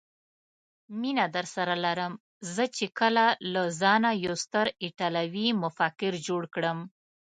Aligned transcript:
مینه 1.01 1.25
درسره 1.35 1.75
لرم، 1.85 2.13
زه 2.53 2.63
چې 2.75 2.85
کله 2.99 3.25
له 3.53 3.63
ځانه 3.81 4.09
یو 4.25 4.33
ستر 4.43 4.67
ایټالوي 4.83 5.47
مفکر 5.63 6.13
جوړ 6.27 6.43
کړم. 6.55 6.79